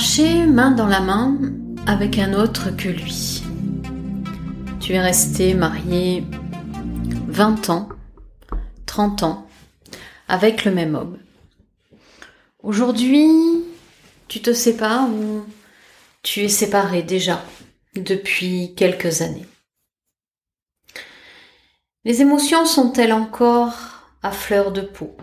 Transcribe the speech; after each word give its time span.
marché 0.00 0.46
main 0.46 0.70
dans 0.70 0.86
la 0.86 1.00
main 1.00 1.36
avec 1.86 2.18
un 2.18 2.32
autre 2.32 2.74
que 2.74 2.88
lui. 2.88 3.42
Tu 4.80 4.94
es 4.94 4.98
resté 4.98 5.52
marié 5.52 6.24
20 7.28 7.68
ans, 7.68 7.90
30 8.86 9.22
ans, 9.24 9.46
avec 10.26 10.64
le 10.64 10.70
même 10.72 10.94
homme. 10.94 11.18
Aujourd'hui, 12.62 13.28
tu 14.26 14.40
te 14.40 14.54
sépares 14.54 15.10
ou 15.10 15.44
tu 16.22 16.40
es 16.40 16.48
séparé 16.48 17.02
déjà 17.02 17.44
depuis 17.94 18.74
quelques 18.74 19.20
années? 19.20 19.46
Les 22.06 22.22
émotions 22.22 22.64
sont-elles 22.64 23.12
encore 23.12 23.74
à 24.22 24.30
fleur 24.30 24.72
de 24.72 24.80
peau? 24.80 25.14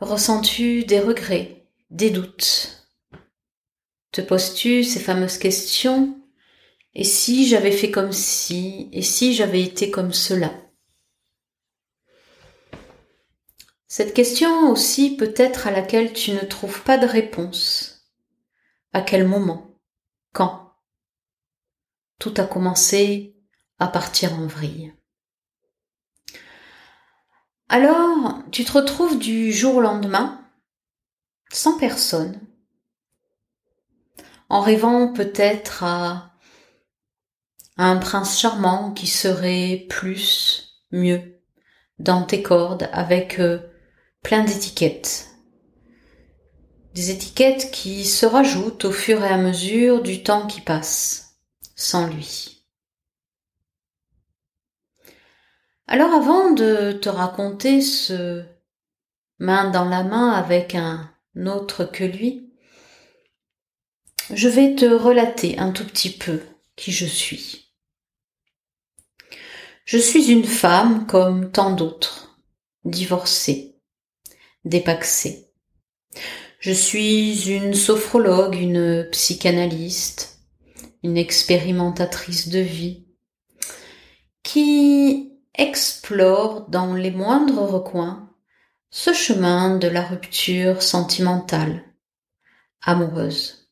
Ressens-tu 0.00 0.84
des 0.84 1.00
regrets, 1.00 1.66
des 1.90 2.10
doutes? 2.10 2.86
Te 4.12 4.20
poses-tu 4.20 4.84
ces 4.84 5.00
fameuses 5.00 5.38
questions? 5.38 6.22
Et 6.94 7.02
si 7.02 7.48
j'avais 7.48 7.72
fait 7.72 7.90
comme 7.90 8.12
si 8.12 8.88
Et 8.92 9.02
si 9.02 9.34
j'avais 9.34 9.60
été 9.60 9.90
comme 9.90 10.12
cela? 10.12 10.52
Cette 13.88 14.14
question 14.14 14.70
aussi 14.70 15.16
peut-être 15.16 15.66
à 15.66 15.72
laquelle 15.72 16.12
tu 16.12 16.30
ne 16.30 16.44
trouves 16.44 16.84
pas 16.84 16.96
de 16.96 17.06
réponse. 17.06 18.08
À 18.92 19.02
quel 19.02 19.26
moment? 19.26 19.80
Quand? 20.32 20.76
Tout 22.20 22.34
a 22.36 22.44
commencé 22.44 23.36
à 23.80 23.88
partir 23.88 24.34
en 24.34 24.46
vrille. 24.46 24.92
Alors, 27.70 28.38
tu 28.50 28.64
te 28.64 28.72
retrouves 28.72 29.18
du 29.18 29.52
jour 29.52 29.76
au 29.76 29.80
lendemain, 29.82 30.42
sans 31.52 31.76
personne, 31.78 32.40
en 34.48 34.62
rêvant 34.62 35.12
peut-être 35.12 35.84
à, 35.84 36.32
un 37.76 37.96
prince 37.98 38.38
charmant 38.38 38.92
qui 38.92 39.06
serait 39.06 39.86
plus, 39.90 40.82
mieux, 40.92 41.42
dans 41.98 42.22
tes 42.22 42.42
cordes, 42.42 42.88
avec 42.90 43.38
euh, 43.38 43.60
plein 44.22 44.44
d'étiquettes. 44.44 45.28
Des 46.94 47.10
étiquettes 47.10 47.70
qui 47.70 48.06
se 48.06 48.24
rajoutent 48.24 48.86
au 48.86 48.92
fur 48.92 49.22
et 49.22 49.28
à 49.28 49.36
mesure 49.36 50.02
du 50.02 50.22
temps 50.22 50.46
qui 50.46 50.62
passe, 50.62 51.36
sans 51.76 52.06
lui. 52.06 52.57
Alors 55.90 56.12
avant 56.12 56.50
de 56.50 56.92
te 56.92 57.08
raconter 57.08 57.80
ce 57.80 58.44
main 59.38 59.70
dans 59.70 59.86
la 59.86 60.02
main 60.02 60.32
avec 60.32 60.74
un 60.74 61.10
autre 61.46 61.86
que 61.86 62.04
lui, 62.04 62.52
je 64.34 64.50
vais 64.50 64.74
te 64.74 64.84
relater 64.84 65.58
un 65.58 65.72
tout 65.72 65.86
petit 65.86 66.10
peu 66.10 66.42
qui 66.76 66.92
je 66.92 67.06
suis. 67.06 67.72
Je 69.86 69.96
suis 69.96 70.30
une 70.30 70.44
femme 70.44 71.06
comme 71.06 71.50
tant 71.50 71.70
d'autres, 71.74 72.38
divorcée, 72.84 73.80
dépaxée. 74.66 75.48
Je 76.60 76.72
suis 76.72 77.48
une 77.48 77.72
sophrologue, 77.72 78.56
une 78.56 79.08
psychanalyste, 79.10 80.40
une 81.02 81.16
expérimentatrice 81.16 82.50
de 82.50 82.58
vie, 82.58 83.06
qui 84.42 85.37
explore 85.58 86.68
dans 86.70 86.94
les 86.94 87.10
moindres 87.10 87.68
recoins 87.68 88.32
ce 88.90 89.12
chemin 89.12 89.76
de 89.76 89.88
la 89.88 90.02
rupture 90.02 90.82
sentimentale, 90.82 91.84
amoureuse. 92.80 93.68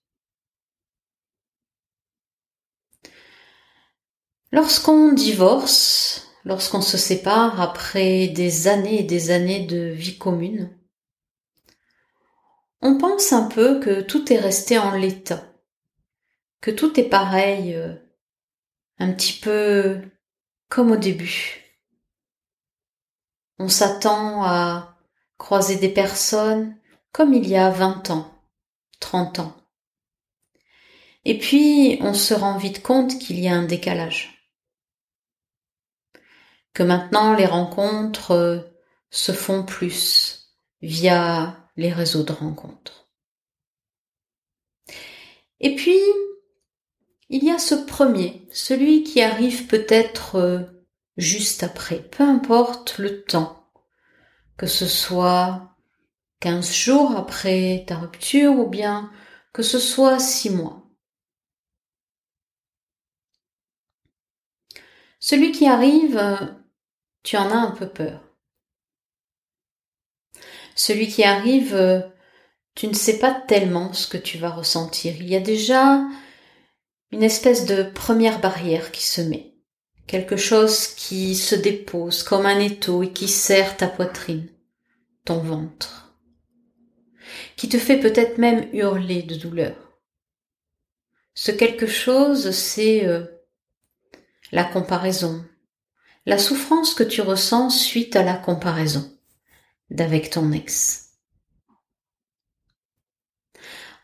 Lorsqu'on 4.53 5.13
divorce, 5.13 6.29
lorsqu'on 6.45 6.83
se 6.83 6.97
sépare 6.97 7.61
après 7.61 8.29
des 8.29 8.69
années 8.69 9.01
et 9.01 9.05
des 9.05 9.31
années 9.31 9.67
de 9.67 9.89
vie 9.89 10.19
commune, 10.19 10.77
on 12.83 12.99
pense 12.99 13.33
un 13.33 13.49
peu 13.49 13.81
que 13.81 14.03
tout 14.03 14.33
est 14.33 14.39
resté 14.39 14.79
en 14.79 14.93
l'état, 14.93 15.45
que 16.61 16.71
tout 16.71 16.99
est 17.01 17.09
pareil, 17.09 17.75
euh, 17.75 17.95
un 18.99 19.13
petit 19.13 19.41
peu 19.41 20.01
comme 20.69 20.93
au 20.93 20.97
début. 20.97 21.66
On 23.59 23.69
s'attend 23.69 24.45
à 24.45 24.97
croiser 25.39 25.77
des 25.77 25.89
personnes 25.89 26.77
comme 27.13 27.33
il 27.33 27.49
y 27.49 27.57
a 27.57 27.71
20 27.71 28.11
ans, 28.11 28.31
30 29.01 29.39
ans. 29.39 29.57
Et 31.25 31.39
puis, 31.39 31.99
on 32.03 32.15
se 32.15 32.35
rend 32.35 32.59
vite 32.59 32.83
compte 32.83 33.19
qu'il 33.19 33.41
y 33.41 33.49
a 33.49 33.55
un 33.55 33.65
décalage. 33.65 34.47
Que 36.73 36.83
maintenant, 36.83 37.35
les 37.35 37.47
rencontres 37.47 38.33
euh, 38.33 38.59
se 39.11 39.33
font 39.33 39.65
plus 39.65 40.53
via 40.83 41.57
les 41.77 41.93
réseaux 41.93 42.23
de 42.23 42.33
rencontres. 42.33 43.09
Et 45.61 45.75
puis, 45.75 45.99
il 47.29 47.43
y 47.43 47.51
a 47.51 47.59
ce 47.59 47.75
premier, 47.75 48.47
celui 48.53 49.03
qui 49.03 49.21
arrive 49.21 49.67
peut-être 49.67 50.37
euh, 50.37 50.76
juste 51.17 51.63
après, 51.63 52.03
peu 52.03 52.25
importe 52.25 52.99
le 52.99 53.25
temps, 53.25 53.71
que 54.57 54.67
ce 54.67 54.87
soit 54.87 55.77
15 56.41 56.73
jours 56.73 57.17
après 57.17 57.85
ta 57.87 57.97
rupture 57.97 58.53
ou 58.59 58.67
bien 58.67 59.11
que 59.53 59.63
ce 59.63 59.79
soit 59.79 60.19
6 60.19 60.51
mois. 60.51 60.83
Celui 65.19 65.51
qui 65.53 65.67
arrive, 65.67 66.23
tu 67.23 67.37
en 67.37 67.51
as 67.51 67.57
un 67.57 67.71
peu 67.71 67.89
peur. 67.89 68.23
Celui 70.75 71.09
qui 71.09 71.25
arrive, 71.25 72.13
tu 72.75 72.87
ne 72.87 72.93
sais 72.93 73.19
pas 73.19 73.33
tellement 73.33 73.95
ce 73.95 74.07
que 74.07 74.19
tu 74.19 74.37
vas 74.37 74.51
ressentir. 74.51 75.17
Il 75.17 75.29
y 75.29 75.35
a 75.35 75.41
déjà 75.41 76.07
une 77.11 77.23
espèce 77.23 77.65
de 77.65 77.83
première 77.83 78.41
barrière 78.41 78.93
qui 78.93 79.05
se 79.05 79.23
met 79.23 79.56
quelque 80.07 80.37
chose 80.37 80.89
qui 80.89 81.35
se 81.35 81.55
dépose 81.55 82.23
comme 82.23 82.47
un 82.47 82.59
étau 82.61 83.03
et 83.03 83.13
qui 83.13 83.29
serre 83.29 83.77
ta 83.77 83.89
poitrine, 83.89 84.49
ton 85.25 85.39
ventre, 85.39 86.15
qui 87.57 87.69
te 87.69 87.79
fait 87.79 87.99
peut-être 87.99 88.39
même 88.39 88.69
hurler 88.73 89.23
de 89.23 89.35
douleur. 89.35 89.77
Ce 91.35 91.51
quelque 91.51 91.87
chose, 91.87 92.51
c'est 92.53 93.07
euh, 93.07 93.25
la 94.53 94.65
comparaison, 94.65 95.45
la 96.25 96.39
souffrance 96.39 96.95
que 96.95 97.05
tu 97.05 97.21
ressens 97.21 97.71
suite 97.71 98.17
à 98.17 98.23
la 98.23 98.35
comparaison 98.35 99.13
d'avec 99.91 100.31
ton 100.31 100.53
ex. 100.53 101.11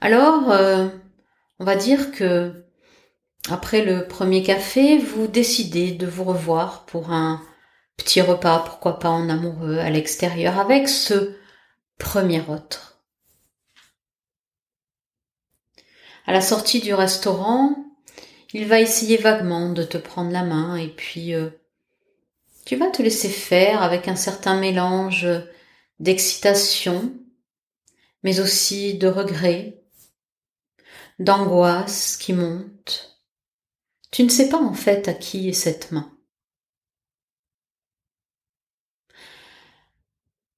Alors, 0.00 0.50
euh, 0.50 0.88
on 1.58 1.64
va 1.64 1.76
dire 1.76 2.10
que 2.10 2.66
après 3.50 3.84
le 3.84 4.06
premier 4.06 4.42
café, 4.42 4.98
vous 4.98 5.26
décidez 5.26 5.92
de 5.92 6.06
vous 6.06 6.24
revoir 6.24 6.86
pour 6.86 7.10
un 7.10 7.42
petit 7.96 8.20
repas, 8.20 8.60
pourquoi 8.60 8.98
pas 8.98 9.10
en 9.10 9.28
amoureux, 9.28 9.78
à 9.78 9.90
l'extérieur, 9.90 10.58
avec 10.58 10.88
ce 10.88 11.34
premier 11.98 12.40
autre. 12.48 13.00
À 16.26 16.32
la 16.32 16.40
sortie 16.40 16.80
du 16.80 16.94
restaurant, 16.94 17.74
il 18.52 18.66
va 18.66 18.80
essayer 18.80 19.16
vaguement 19.16 19.70
de 19.70 19.82
te 19.82 19.98
prendre 19.98 20.30
la 20.30 20.44
main 20.44 20.76
et 20.76 20.88
puis 20.88 21.34
euh, 21.34 21.50
tu 22.64 22.76
vas 22.76 22.90
te 22.90 23.02
laisser 23.02 23.28
faire 23.28 23.82
avec 23.82 24.06
un 24.06 24.16
certain 24.16 24.58
mélange 24.58 25.26
d'excitation, 25.98 27.12
mais 28.22 28.38
aussi 28.38 28.94
de 28.98 29.08
regret, 29.08 29.82
d'angoisse 31.18 32.16
qui 32.16 32.32
monte 32.32 32.71
tu 34.12 34.22
ne 34.22 34.28
sais 34.28 34.48
pas 34.48 34.60
en 34.60 34.74
fait 34.74 35.08
à 35.08 35.14
qui 35.14 35.48
est 35.48 35.54
cette 35.54 35.90
main. 35.90 36.16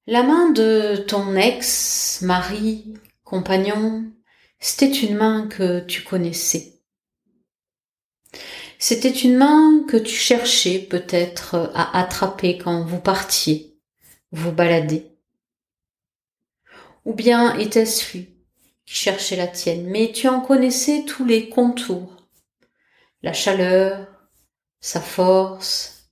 La 0.07 0.21
main 0.21 0.51
de 0.51 0.97
ton 1.07 1.35
ex, 1.35 2.21
mari, 2.21 2.93
compagnon, 3.23 4.11
c'était 4.59 4.91
une 4.91 5.15
main 5.15 5.47
que 5.47 5.79
tu 5.85 6.03
connaissais. 6.03 6.73
C'était 8.77 9.09
une 9.09 9.37
main 9.37 9.83
que 9.87 9.97
tu 9.97 10.13
cherchais 10.13 10.79
peut-être 10.79 11.71
à 11.73 11.97
attraper 11.97 12.57
quand 12.57 12.83
vous 12.83 12.99
partiez, 12.99 13.79
vous 14.31 14.51
balader. 14.51 15.17
Ou 17.05 17.13
bien 17.13 17.57
était-ce 17.57 18.11
lui 18.11 18.29
qui 18.85 18.95
cherchait 18.95 19.37
la 19.37 19.47
tienne, 19.47 19.87
mais 19.89 20.11
tu 20.11 20.27
en 20.27 20.41
connaissais 20.41 21.05
tous 21.05 21.25
les 21.25 21.49
contours 21.49 22.14
la 23.25 23.33
chaleur, 23.33 24.05
sa 24.79 25.01
force, 25.01 26.11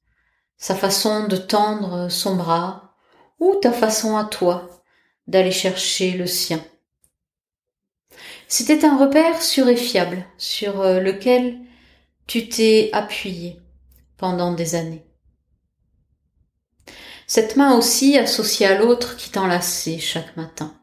sa 0.57 0.73
façon 0.73 1.27
de 1.27 1.37
tendre 1.37 2.09
son 2.09 2.35
bras, 2.35 2.95
ou 3.39 3.55
ta 3.61 3.71
façon 3.71 4.17
à 4.17 4.23
toi 4.23 4.83
d'aller 5.27 5.51
chercher 5.51 6.13
le 6.13 6.25
sien 6.25 6.59
C'était 8.47 8.83
un 8.83 8.97
repère 8.97 9.43
sûr 9.43 9.69
et 9.69 9.75
fiable 9.75 10.25
sur 10.39 10.81
euh, 10.81 10.99
lequel 10.99 11.59
tu 12.25 12.49
t'es 12.49 12.89
appuyé 12.93 13.59
pendant 14.17 14.51
des 14.51 14.73
années. 14.73 15.05
Cette 17.27 17.57
main 17.57 17.77
aussi 17.77 18.17
associée 18.17 18.65
à 18.65 18.79
l'autre 18.79 19.17
qui 19.17 19.29
t'enlaçait 19.29 19.99
chaque 19.99 20.35
matin. 20.35 20.75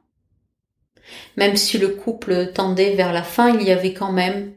Même 1.36 1.56
si 1.56 1.76
le 1.76 1.88
couple 1.88 2.52
tendait 2.52 2.94
vers 2.94 3.12
la 3.12 3.24
fin, 3.24 3.48
il 3.58 3.66
y 3.66 3.72
avait 3.72 3.94
quand 3.94 4.12
même 4.12 4.54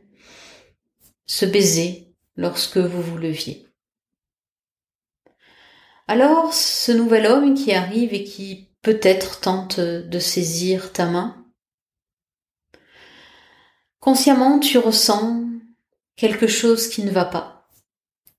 ce 1.26 1.46
baiser 1.46 2.14
lorsque 2.36 2.78
vous 2.78 3.02
vous 3.02 3.18
leviez. 3.18 3.68
Alors, 6.08 6.54
ce 6.54 6.92
nouvel 6.92 7.26
homme 7.26 7.54
qui 7.54 7.74
arrive 7.74 8.14
et 8.14 8.24
qui 8.24 8.70
peut-être 8.82 9.40
tente 9.40 9.80
de 9.80 10.20
saisir 10.20 10.92
ta 10.92 11.06
main, 11.06 11.46
consciemment 14.00 14.60
tu 14.60 14.78
ressens 14.78 15.44
quelque 16.16 16.48
chose 16.48 16.90
qui 16.90 17.04
ne 17.04 17.12
va 17.12 17.26
pas, 17.26 17.70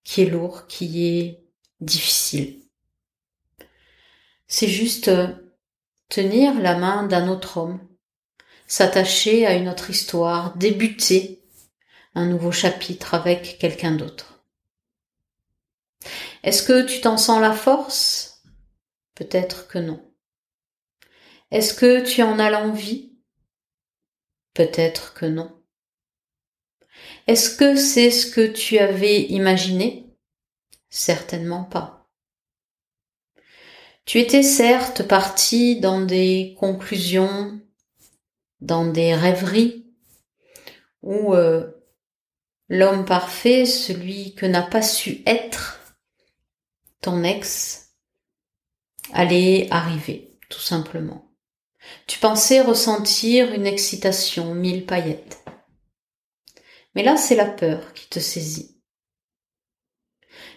qui 0.04 0.22
est 0.22 0.26
lourd, 0.26 0.66
qui 0.66 1.06
est 1.06 1.44
difficile. 1.80 2.60
C'est 4.46 4.68
juste 4.68 5.10
tenir 6.10 6.60
la 6.60 6.76
main 6.76 7.04
d'un 7.04 7.28
autre 7.28 7.56
homme, 7.56 7.80
s'attacher 8.66 9.46
à 9.46 9.54
une 9.54 9.68
autre 9.68 9.88
histoire, 9.88 10.56
débuter 10.56 11.43
un 12.14 12.26
nouveau 12.26 12.52
chapitre 12.52 13.14
avec 13.14 13.58
quelqu'un 13.58 13.92
d'autre. 13.92 14.44
Est-ce 16.42 16.62
que 16.62 16.86
tu 16.86 17.00
t'en 17.00 17.16
sens 17.16 17.40
la 17.40 17.52
force? 17.52 18.42
Peut-être 19.14 19.68
que 19.68 19.78
non. 19.78 20.02
Est-ce 21.50 21.74
que 21.74 22.04
tu 22.04 22.22
en 22.22 22.38
as 22.38 22.50
l'envie? 22.50 23.12
Peut-être 24.54 25.14
que 25.14 25.26
non. 25.26 25.60
Est-ce 27.26 27.56
que 27.56 27.76
c'est 27.76 28.10
ce 28.10 28.30
que 28.30 28.46
tu 28.46 28.78
avais 28.78 29.22
imaginé? 29.22 30.06
Certainement 30.90 31.64
pas. 31.64 32.08
Tu 34.04 34.20
étais 34.20 34.42
certes 34.42 35.08
parti 35.08 35.80
dans 35.80 36.00
des 36.00 36.54
conclusions, 36.60 37.58
dans 38.60 38.86
des 38.86 39.14
rêveries, 39.14 39.86
où 41.02 41.34
l'homme 42.68 43.04
parfait, 43.04 43.66
celui 43.66 44.34
que 44.34 44.46
n'a 44.46 44.62
pas 44.62 44.82
su 44.82 45.22
être, 45.26 45.80
ton 47.00 47.22
ex 47.22 47.90
allait 49.12 49.68
arriver, 49.70 50.38
tout 50.48 50.60
simplement. 50.60 51.30
Tu 52.06 52.18
pensais 52.18 52.60
ressentir 52.60 53.52
une 53.52 53.66
excitation, 53.66 54.54
mille 54.54 54.86
paillettes. 54.86 55.44
Mais 56.94 57.02
là, 57.02 57.16
c'est 57.16 57.36
la 57.36 57.46
peur 57.46 57.92
qui 57.92 58.08
te 58.08 58.20
saisit. 58.20 58.80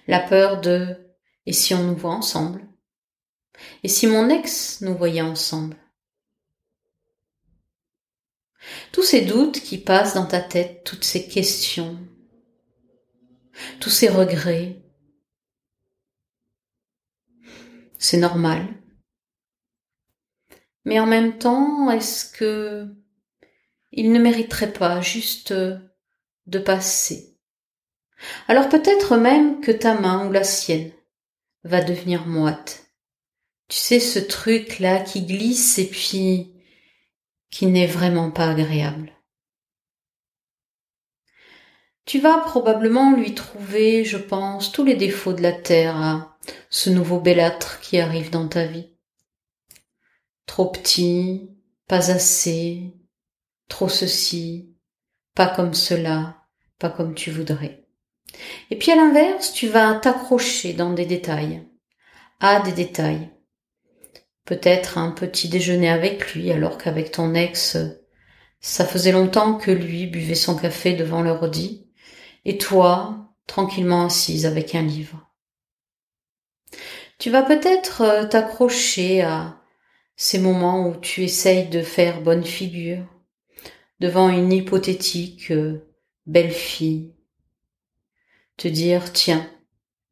La 0.08 0.20
peur 0.20 0.62
de 0.62 1.08
et 1.48 1.54
si 1.54 1.74
on 1.74 1.84
nous 1.84 1.96
voit 1.96 2.14
ensemble? 2.14 2.68
Et 3.82 3.88
si 3.88 4.06
mon 4.06 4.30
ex 4.30 4.82
nous 4.82 4.96
voyait 4.96 5.22
ensemble? 5.22 5.78
Tous 8.92 9.04
ces 9.04 9.22
doutes 9.22 9.60
qui 9.60 9.78
passent 9.78 10.16
dans 10.16 10.26
ta 10.26 10.42
tête, 10.42 10.84
toutes 10.84 11.04
ces 11.04 11.28
questions, 11.28 12.00
tous 13.80 13.90
ces 13.90 14.10
regrets, 14.10 14.82
c'est 18.00 18.18
normal. 18.18 18.68
Mais 20.86 21.00
en 21.00 21.06
même 21.06 21.38
temps, 21.38 21.92
est-ce 21.92 22.26
que 22.26 22.88
il 23.92 24.12
ne 24.12 24.20
mériterait 24.20 24.74
pas 24.74 25.02
juste 25.02 25.54
de 25.54 26.60
passer? 26.60 27.38
Alors 28.48 28.70
peut-être 28.70 29.18
même 29.18 29.62
que 29.62 29.72
ta 29.72 30.00
main 30.00 30.28
ou 30.28 30.32
la 30.32 30.44
sienne 30.44 30.92
va 31.64 31.84
devenir 31.84 32.26
moite. 32.26 32.86
Tu 33.68 33.78
sais, 33.78 34.00
ce 34.00 34.20
truc-là 34.20 35.02
qui 35.02 35.26
glisse 35.26 35.78
et 35.78 35.88
puis 35.88 36.54
qui 37.50 37.68
n'est 37.68 37.88
vraiment 37.88 38.32
pas 38.32 38.50
agréable. 38.50 39.12
Tu 42.06 42.20
vas 42.20 42.38
probablement 42.38 43.14
lui 43.14 43.36
trouver, 43.36 44.06
je 44.06 44.18
pense, 44.18 44.72
tous 44.72 44.86
les 44.86 44.96
défauts 44.96 45.34
de 45.34 45.42
la 45.42 45.52
terre 45.52 45.98
à 45.98 46.38
ce 46.70 46.90
nouveau 46.90 47.20
bellâtre 47.20 47.82
qui 47.82 48.00
arrive 48.00 48.30
dans 48.30 48.48
ta 48.48 48.66
vie. 48.66 48.94
Trop 50.46 50.72
petit, 50.72 51.50
pas 51.88 52.12
assez, 52.12 52.94
trop 53.68 53.90
ceci, 53.90 54.74
pas 55.36 55.48
comme 55.48 55.74
cela, 55.74 56.38
pas 56.80 56.90
comme 56.90 57.14
tu 57.14 57.30
voudrais. 57.30 57.86
Et 58.70 58.78
puis 58.78 58.92
à 58.92 58.96
l'inverse, 58.96 59.52
tu 59.52 59.68
vas 59.68 59.96
t'accrocher 59.96 60.74
dans 60.74 60.94
des 60.94 61.06
détails, 61.06 61.68
à 62.40 62.62
des 62.62 62.72
détails. 62.72 63.32
Peut-être 64.48 64.98
un 64.98 65.12
petit 65.12 65.50
déjeuner 65.50 65.90
avec 65.90 66.34
lui 66.34 66.54
alors 66.54 66.78
qu'avec 66.78 67.12
ton 67.12 67.36
ex, 67.36 67.78
ça 68.62 68.86
faisait 68.86 69.12
longtemps 69.12 69.56
que 69.56 69.72
lui 69.72 70.08
buvait 70.08 70.36
son 70.36 70.56
café 70.56 70.94
devant 70.94 71.22
l'ordi 71.22 71.86
et 72.46 72.58
toi, 72.58 73.30
tranquillement 73.46 74.06
assise 74.06 74.46
avec 74.46 74.74
un 74.74 74.84
livre. 74.84 75.30
Tu 77.20 77.30
vas 77.30 77.44
peut-être 77.44 78.04
euh, 78.04 78.24
t'accrocher 78.26 79.22
à 79.22 79.60
ces 80.16 80.40
moments 80.40 80.88
où 80.88 80.96
tu 80.96 81.26
essayes 81.26 81.68
de 81.68 81.82
faire 81.82 82.22
bonne 82.22 82.46
figure 82.46 83.04
devant 84.00 84.30
une 84.30 84.54
hypothétique 84.54 85.52
euh, 85.52 85.92
belle 86.26 86.52
fille. 86.52 87.14
Te 88.56 88.70
dire, 88.70 89.12
tiens, 89.12 89.46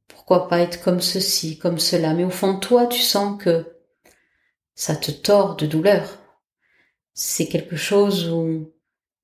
pourquoi 0.10 0.50
pas 0.50 0.60
être 0.60 0.84
comme 0.84 1.00
ceci, 1.00 1.58
comme 1.58 1.80
cela, 1.80 2.14
mais 2.14 2.26
au 2.26 2.30
fond 2.30 2.56
de 2.56 2.60
toi, 2.60 2.88
tu 2.88 3.00
sens 3.00 3.42
que 3.42 3.75
ça 4.76 4.96
te 4.96 5.12
tord 5.12 5.56
de 5.56 5.66
douleur. 5.66 6.20
C'est 7.14 7.48
quelque 7.48 7.78
chose 7.78 8.30
où 8.30 8.72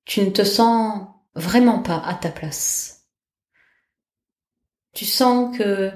tu 0.04 0.22
ne 0.22 0.30
te 0.30 0.44
sens 0.44 1.06
vraiment 1.34 1.80
pas 1.80 1.98
à 1.98 2.14
ta 2.14 2.30
place. 2.30 3.06
Tu 4.94 5.04
sens 5.04 5.56
que 5.56 5.92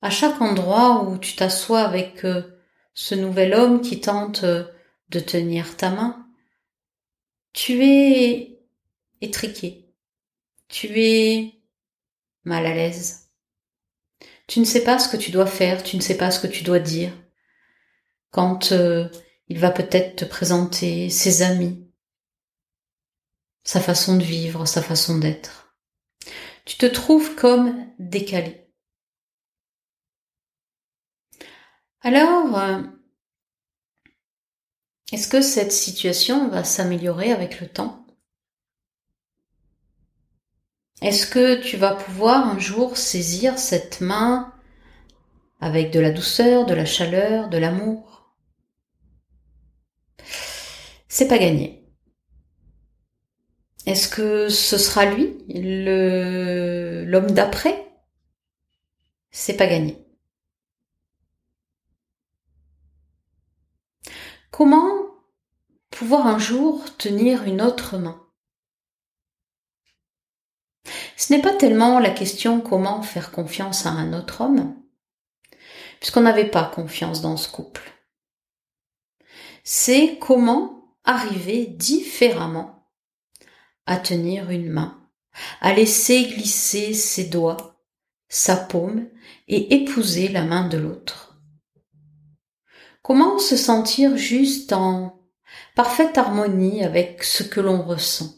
à 0.00 0.10
chaque 0.10 0.40
endroit 0.40 1.04
où 1.04 1.18
tu 1.18 1.36
t'assois 1.36 1.82
avec 1.82 2.24
euh, 2.24 2.58
ce 2.94 3.14
nouvel 3.14 3.54
homme 3.54 3.80
qui 3.80 4.00
tente 4.00 4.44
euh, 4.44 4.64
de 5.10 5.20
tenir 5.20 5.76
ta 5.76 5.90
main, 5.90 6.26
tu 7.52 7.84
es 7.84 8.60
étriqué, 9.20 9.94
tu 10.68 11.00
es 11.00 11.52
mal 12.44 12.66
à 12.66 12.74
l'aise. 12.74 13.30
Tu 14.48 14.58
ne 14.60 14.64
sais 14.64 14.82
pas 14.82 14.98
ce 14.98 15.08
que 15.08 15.16
tu 15.16 15.30
dois 15.30 15.46
faire, 15.46 15.82
tu 15.82 15.96
ne 15.96 16.02
sais 16.02 16.16
pas 16.16 16.30
ce 16.30 16.40
que 16.40 16.52
tu 16.52 16.64
dois 16.64 16.80
dire. 16.80 17.12
Quand 18.32 18.72
euh, 18.72 19.08
il 19.48 19.58
va 19.58 19.70
peut-être 19.70 20.16
te 20.16 20.24
présenter 20.24 21.10
ses 21.10 21.42
amis, 21.42 21.86
sa 23.62 23.78
façon 23.78 24.16
de 24.16 24.24
vivre, 24.24 24.66
sa 24.66 24.82
façon 24.82 25.18
d'être. 25.18 25.76
Tu 26.64 26.78
te 26.78 26.86
trouves 26.86 27.34
comme 27.34 27.86
décalé. 27.98 28.66
Alors, 32.00 32.58
euh, 32.58 32.82
est-ce 35.12 35.28
que 35.28 35.42
cette 35.42 35.72
situation 35.72 36.48
va 36.48 36.64
s'améliorer 36.64 37.32
avec 37.32 37.60
le 37.60 37.68
temps? 37.68 38.06
Est-ce 41.02 41.26
que 41.26 41.60
tu 41.60 41.76
vas 41.76 41.94
pouvoir 41.94 42.46
un 42.48 42.58
jour 42.58 42.96
saisir 42.96 43.58
cette 43.58 44.00
main 44.00 44.54
avec 45.60 45.90
de 45.90 46.00
la 46.00 46.10
douceur, 46.10 46.64
de 46.64 46.74
la 46.74 46.86
chaleur, 46.86 47.50
de 47.50 47.58
l'amour? 47.58 48.11
C'est 51.14 51.28
pas 51.28 51.36
gagné. 51.36 51.86
Est-ce 53.84 54.08
que 54.08 54.48
ce 54.48 54.78
sera 54.78 55.04
lui, 55.04 55.36
le, 55.46 57.04
l'homme 57.04 57.32
d'après? 57.32 57.92
C'est 59.30 59.58
pas 59.58 59.66
gagné. 59.66 60.02
Comment 64.50 64.90
pouvoir 65.90 66.26
un 66.26 66.38
jour 66.38 66.82
tenir 66.96 67.42
une 67.42 67.60
autre 67.60 67.98
main? 67.98 68.26
Ce 71.18 71.30
n'est 71.30 71.42
pas 71.42 71.52
tellement 71.52 71.98
la 71.98 72.08
question 72.08 72.62
comment 72.62 73.02
faire 73.02 73.32
confiance 73.32 73.84
à 73.84 73.90
un 73.90 74.14
autre 74.14 74.40
homme, 74.40 74.74
puisqu'on 76.00 76.22
n'avait 76.22 76.48
pas 76.48 76.64
confiance 76.74 77.20
dans 77.20 77.36
ce 77.36 77.52
couple. 77.52 77.82
C'est 79.62 80.16
comment 80.18 80.81
arriver 81.04 81.66
différemment 81.66 82.88
à 83.86 83.96
tenir 83.96 84.50
une 84.50 84.70
main, 84.70 85.08
à 85.60 85.72
laisser 85.72 86.24
glisser 86.24 86.94
ses 86.94 87.24
doigts, 87.24 87.82
sa 88.28 88.56
paume 88.56 89.08
et 89.48 89.74
épouser 89.74 90.28
la 90.28 90.44
main 90.44 90.68
de 90.68 90.78
l'autre. 90.78 91.40
Comment 93.02 93.38
se 93.38 93.56
sentir 93.56 94.16
juste 94.16 94.72
en 94.72 95.20
parfaite 95.74 96.16
harmonie 96.16 96.84
avec 96.84 97.24
ce 97.24 97.42
que 97.42 97.60
l'on 97.60 97.82
ressent? 97.82 98.36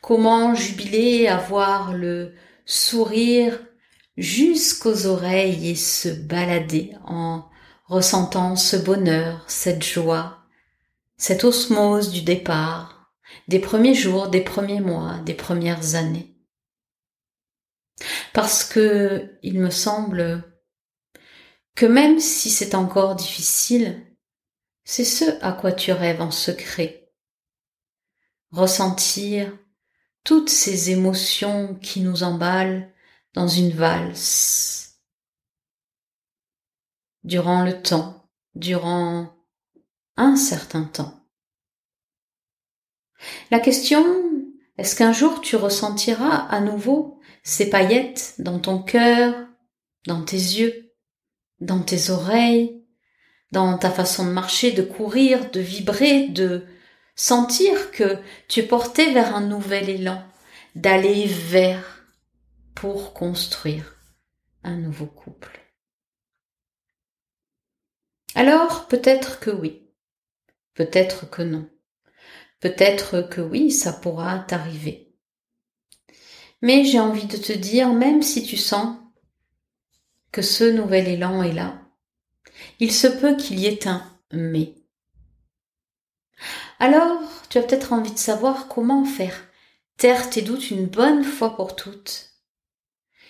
Comment 0.00 0.54
jubiler 0.54 1.26
à 1.26 1.36
voir 1.36 1.92
le 1.92 2.34
sourire 2.64 3.60
jusqu'aux 4.16 5.06
oreilles 5.06 5.70
et 5.70 5.74
se 5.74 6.08
balader 6.08 6.94
en 7.04 7.49
ressentant 7.90 8.54
ce 8.54 8.76
bonheur, 8.76 9.44
cette 9.48 9.82
joie, 9.82 10.44
cette 11.16 11.42
osmose 11.42 12.12
du 12.12 12.22
départ, 12.22 13.12
des 13.48 13.58
premiers 13.58 13.96
jours, 13.96 14.28
des 14.28 14.42
premiers 14.42 14.80
mois, 14.80 15.18
des 15.26 15.34
premières 15.34 15.96
années. 15.96 16.36
Parce 18.32 18.62
que 18.62 19.36
il 19.42 19.58
me 19.58 19.70
semble 19.70 20.44
que 21.74 21.84
même 21.84 22.20
si 22.20 22.48
c'est 22.48 22.76
encore 22.76 23.16
difficile, 23.16 24.06
c'est 24.84 25.04
ce 25.04 25.24
à 25.42 25.52
quoi 25.52 25.72
tu 25.72 25.90
rêves 25.90 26.22
en 26.22 26.30
secret. 26.30 27.12
Ressentir 28.52 29.52
toutes 30.22 30.48
ces 30.48 30.90
émotions 30.90 31.74
qui 31.74 32.02
nous 32.02 32.22
emballent 32.22 32.92
dans 33.34 33.48
une 33.48 33.72
valse. 33.72 34.89
Durant 37.24 37.64
le 37.64 37.82
temps, 37.82 38.28
durant 38.54 39.34
un 40.16 40.36
certain 40.36 40.84
temps. 40.84 41.14
La 43.50 43.60
question, 43.60 44.04
est-ce 44.78 44.96
qu'un 44.96 45.12
jour 45.12 45.40
tu 45.40 45.56
ressentiras 45.56 46.46
à 46.48 46.60
nouveau 46.60 47.20
ces 47.42 47.68
paillettes 47.68 48.34
dans 48.38 48.58
ton 48.58 48.82
cœur, 48.82 49.34
dans 50.06 50.24
tes 50.24 50.36
yeux, 50.36 50.94
dans 51.60 51.80
tes 51.80 52.10
oreilles, 52.10 52.82
dans 53.52 53.76
ta 53.76 53.90
façon 53.90 54.24
de 54.24 54.30
marcher, 54.30 54.72
de 54.72 54.82
courir, 54.82 55.50
de 55.50 55.60
vibrer, 55.60 56.28
de 56.28 56.64
sentir 57.16 57.90
que 57.90 58.18
tu 58.48 58.60
es 58.60 58.62
porté 58.62 59.12
vers 59.12 59.36
un 59.36 59.42
nouvel 59.42 59.90
élan, 59.90 60.22
d'aller 60.74 61.26
vers 61.26 62.06
pour 62.74 63.12
construire 63.12 63.96
un 64.62 64.76
nouveau 64.76 65.06
couple? 65.06 65.59
Alors 68.34 68.86
peut-être 68.86 69.40
que 69.40 69.50
oui, 69.50 69.82
peut-être 70.74 71.28
que 71.28 71.42
non, 71.42 71.68
peut-être 72.60 73.22
que 73.22 73.40
oui, 73.40 73.70
ça 73.72 73.92
pourra 73.92 74.38
t'arriver. 74.38 75.14
Mais 76.62 76.84
j'ai 76.84 77.00
envie 77.00 77.26
de 77.26 77.36
te 77.36 77.52
dire, 77.52 77.92
même 77.92 78.22
si 78.22 78.44
tu 78.44 78.56
sens 78.56 78.96
que 80.30 80.42
ce 80.42 80.64
nouvel 80.64 81.08
élan 81.08 81.42
est 81.42 81.52
là, 81.52 81.80
il 82.78 82.92
se 82.92 83.06
peut 83.06 83.36
qu'il 83.36 83.58
y 83.58 83.66
ait 83.66 83.88
un 83.88 84.04
mais. 84.32 84.74
Alors, 86.78 87.20
tu 87.48 87.58
as 87.58 87.62
peut-être 87.62 87.92
envie 87.92 88.12
de 88.12 88.18
savoir 88.18 88.68
comment 88.68 89.04
faire 89.04 89.48
taire 89.96 90.30
tes 90.30 90.42
doutes 90.42 90.70
une 90.70 90.86
bonne 90.86 91.24
fois 91.24 91.56
pour 91.56 91.76
toutes. 91.76 92.30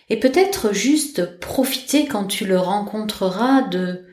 Et 0.08 0.20
peut-être 0.20 0.72
juste 0.72 1.38
profiter 1.40 2.06
quand 2.06 2.26
tu 2.26 2.44
le 2.44 2.58
rencontreras 2.58 3.62
de 3.62 4.09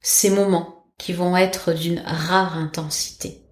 ces 0.00 0.30
moments 0.30 0.92
qui 0.98 1.12
vont 1.12 1.36
être 1.36 1.72
d'une 1.72 2.00
rare 2.00 2.56
intensité. 2.56 3.42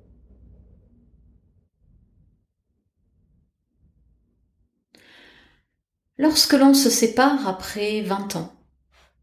Lorsque 6.19 6.55
l'on 6.55 6.75
se 6.75 6.91
sépare 6.91 7.47
après 7.47 8.03
20 8.03 8.37
ans, 8.37 8.53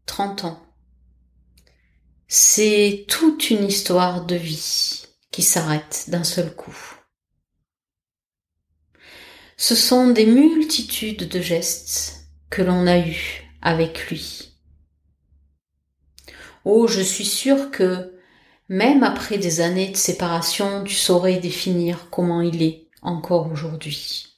30 0.06 0.44
ans, 0.44 0.66
c'est 2.26 3.04
toute 3.08 3.50
une 3.50 3.64
histoire 3.64 4.24
de 4.24 4.34
vie 4.34 5.04
qui 5.30 5.42
s'arrête 5.42 6.06
d'un 6.08 6.24
seul 6.24 6.54
coup. 6.54 6.76
Ce 9.58 9.74
sont 9.74 10.08
des 10.08 10.26
multitudes 10.26 11.28
de 11.28 11.40
gestes 11.40 12.28
que 12.50 12.62
l'on 12.62 12.86
a 12.86 12.98
eus 12.98 13.42
avec 13.62 14.10
lui. 14.10 14.55
Oh, 16.68 16.88
je 16.88 17.00
suis 17.00 17.24
sûre 17.24 17.70
que 17.70 18.12
même 18.68 19.04
après 19.04 19.38
des 19.38 19.60
années 19.60 19.88
de 19.92 19.96
séparation, 19.96 20.82
tu 20.82 20.96
saurais 20.96 21.38
définir 21.38 22.10
comment 22.10 22.40
il 22.40 22.60
est 22.60 22.88
encore 23.02 23.52
aujourd'hui. 23.52 24.36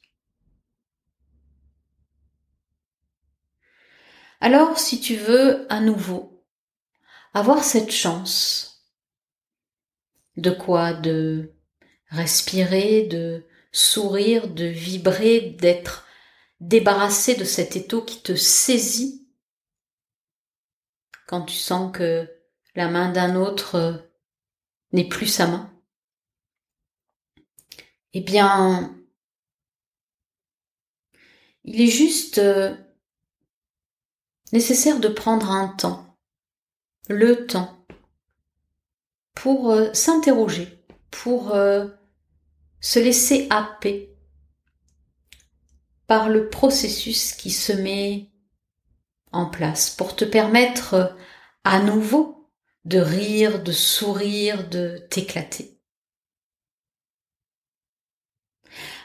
Alors, 4.42 4.78
si 4.78 5.00
tu 5.00 5.16
veux 5.16 5.66
à 5.72 5.80
nouveau 5.80 6.44
avoir 7.32 7.64
cette 7.64 7.92
chance, 7.92 8.84
de 10.36 10.50
quoi? 10.50 10.92
De 10.92 11.54
respirer, 12.08 13.04
de 13.04 13.46
sourire, 13.72 14.48
de 14.48 14.66
vibrer, 14.66 15.56
d'être 15.58 16.06
débarrassé 16.60 17.36
de 17.36 17.44
cet 17.44 17.74
étau 17.74 18.02
qui 18.02 18.20
te 18.20 18.34
saisit 18.34 19.17
quand 21.28 21.42
tu 21.42 21.54
sens 21.54 21.92
que 21.92 22.26
la 22.74 22.88
main 22.88 23.12
d'un 23.12 23.36
autre 23.36 23.74
euh, 23.74 23.92
n'est 24.92 25.08
plus 25.08 25.26
sa 25.26 25.46
main. 25.46 25.70
Eh 28.14 28.22
bien, 28.22 28.96
il 31.64 31.82
est 31.82 31.90
juste 31.90 32.38
euh, 32.38 32.74
nécessaire 34.52 35.00
de 35.00 35.08
prendre 35.08 35.50
un 35.50 35.68
temps, 35.68 36.16
le 37.10 37.46
temps, 37.46 37.84
pour 39.34 39.70
euh, 39.70 39.92
s'interroger, 39.92 40.82
pour 41.10 41.54
se 42.80 42.98
laisser 42.98 43.46
happer 43.50 44.14
par 46.06 46.28
le 46.28 46.48
processus 46.48 47.32
qui 47.32 47.50
se 47.50 47.72
met 47.72 48.30
en 49.32 49.46
place 49.46 49.90
pour 49.90 50.16
te 50.16 50.24
permettre 50.24 51.16
à 51.64 51.80
nouveau 51.80 52.50
de 52.84 52.98
rire, 52.98 53.62
de 53.62 53.72
sourire, 53.72 54.68
de 54.68 54.98
t'éclater. 55.10 55.78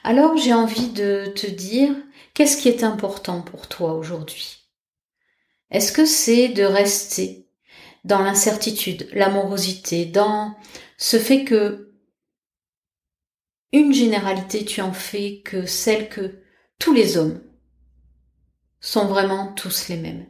Alors 0.03 0.37
j'ai 0.37 0.53
envie 0.53 0.89
de 0.89 1.31
te 1.35 1.47
dire 1.47 1.95
qu'est-ce 2.33 2.57
qui 2.57 2.69
est 2.69 2.83
important 2.83 3.41
pour 3.41 3.67
toi 3.67 3.93
aujourd'hui? 3.93 4.69
Est-ce 5.71 5.91
que 5.91 6.05
c'est 6.05 6.49
de 6.49 6.63
rester 6.63 7.49
dans 8.03 8.21
l'incertitude, 8.21 9.09
l'amorosité, 9.13 10.05
dans 10.05 10.55
ce 10.97 11.17
fait 11.17 11.45
que 11.45 11.93
une 13.71 13.93
généralité 13.93 14.65
tu 14.65 14.81
en 14.81 14.93
fais 14.93 15.41
que 15.43 15.65
celle 15.65 16.09
que 16.09 16.43
tous 16.79 16.93
les 16.93 17.17
hommes 17.17 17.41
sont 18.83 19.05
vraiment 19.05 19.47
tous 19.53 19.87
les 19.87 19.95
mêmes. 19.95 20.27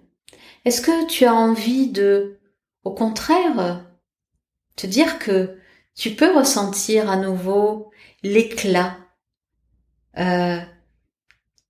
Est-ce 0.63 0.79
que 0.79 1.07
tu 1.07 1.25
as 1.25 1.33
envie 1.33 1.87
de, 1.87 2.39
au 2.83 2.91
contraire, 2.91 3.83
te 4.75 4.87
dire 4.87 5.19
que 5.19 5.57
tu 5.95 6.11
peux 6.11 6.33
ressentir 6.33 7.09
à 7.09 7.17
nouveau 7.17 7.91
l'éclat, 8.21 8.97
euh, 10.17 10.61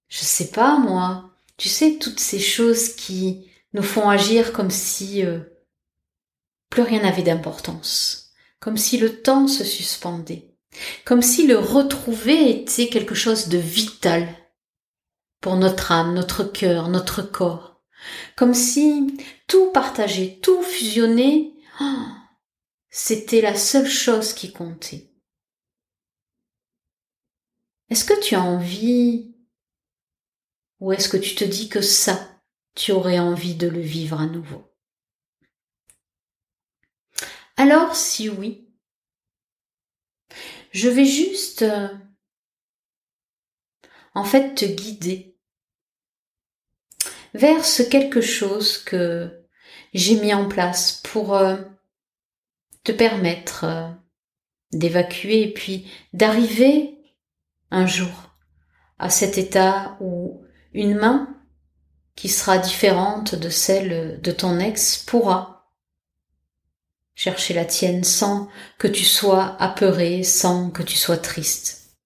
je 0.09 0.19
sais 0.19 0.51
pas 0.51 0.77
moi, 0.77 1.31
tu 1.57 1.69
sais 1.69 1.97
toutes 1.97 2.19
ces 2.19 2.39
choses 2.39 2.89
qui 2.95 3.49
nous 3.73 3.81
font 3.81 4.09
agir 4.09 4.51
comme 4.51 4.69
si 4.69 5.25
euh, 5.25 5.39
plus 6.69 6.83
rien 6.83 7.01
n'avait 7.01 7.23
d'importance, 7.23 8.33
comme 8.59 8.77
si 8.77 8.97
le 8.97 9.21
temps 9.21 9.47
se 9.47 9.63
suspendait. 9.63 10.49
Comme 11.05 11.21
si 11.21 11.47
le 11.47 11.57
retrouver 11.57 12.49
était 12.49 12.89
quelque 12.89 13.15
chose 13.15 13.47
de 13.47 13.59
vital 13.59 14.27
pour 15.43 15.57
notre 15.57 15.91
âme, 15.91 16.13
notre 16.13 16.45
cœur, 16.45 16.87
notre 16.87 17.21
corps, 17.21 17.83
comme 18.37 18.53
si 18.53 19.17
tout 19.45 19.71
partagé, 19.73 20.39
tout 20.39 20.63
fusionné, 20.63 21.53
oh, 21.81 22.05
c'était 22.89 23.41
la 23.41 23.53
seule 23.53 23.89
chose 23.89 24.31
qui 24.31 24.53
comptait. 24.53 25.11
Est-ce 27.89 28.05
que 28.05 28.19
tu 28.21 28.35
as 28.35 28.41
envie 28.41 29.35
ou 30.79 30.93
est-ce 30.93 31.09
que 31.09 31.17
tu 31.17 31.35
te 31.35 31.43
dis 31.43 31.67
que 31.67 31.81
ça, 31.81 32.41
tu 32.73 32.93
aurais 32.93 33.19
envie 33.19 33.55
de 33.55 33.67
le 33.67 33.81
vivre 33.81 34.21
à 34.21 34.27
nouveau? 34.27 34.73
Alors 37.57 37.97
si 37.97 38.29
oui, 38.29 38.73
je 40.71 40.87
vais 40.87 41.05
juste 41.05 41.63
euh, 41.63 41.89
en 44.15 44.23
fait 44.23 44.55
te 44.55 44.63
guider 44.63 45.32
vers 47.33 47.63
quelque 47.89 48.21
chose 48.21 48.77
que 48.77 49.43
j'ai 49.93 50.19
mis 50.19 50.33
en 50.33 50.47
place 50.47 51.01
pour 51.03 51.35
euh, 51.35 51.57
te 52.83 52.91
permettre 52.91 53.63
euh, 53.65 53.89
d'évacuer 54.71 55.43
et 55.43 55.53
puis 55.53 55.91
d'arriver 56.13 56.97
un 57.71 57.85
jour 57.85 58.35
à 58.99 59.09
cet 59.09 59.37
état 59.37 59.97
où 59.99 60.43
une 60.73 60.95
main 60.95 61.35
qui 62.15 62.29
sera 62.29 62.57
différente 62.57 63.35
de 63.35 63.49
celle 63.49 64.21
de 64.21 64.31
ton 64.31 64.59
ex 64.59 64.97
pourra 64.97 65.53
chercher 67.15 67.53
la 67.53 67.65
tienne 67.65 68.03
sans 68.03 68.49
que 68.77 68.87
tu 68.87 69.03
sois 69.03 69.55
apeuré, 69.61 70.23
sans 70.23 70.71
que 70.71 70.83
tu 70.83 70.97
sois 70.97 71.17
triste. 71.17 71.97